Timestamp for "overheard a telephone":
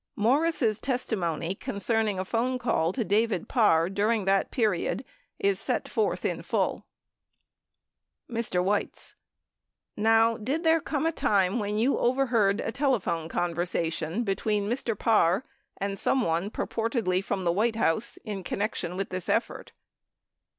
11.99-13.29